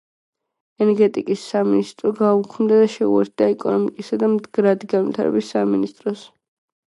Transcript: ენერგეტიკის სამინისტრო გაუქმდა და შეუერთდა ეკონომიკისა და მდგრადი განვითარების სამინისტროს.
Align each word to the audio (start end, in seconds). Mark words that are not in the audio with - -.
ენერგეტიკის 0.83 1.43
სამინისტრო 1.49 2.11
გაუქმდა 2.21 2.79
და 2.79 2.87
შეუერთდა 2.95 3.49
ეკონომიკისა 3.55 4.19
და 4.23 4.29
მდგრადი 4.33 4.91
განვითარების 4.97 5.55
სამინისტროს. 5.57 6.25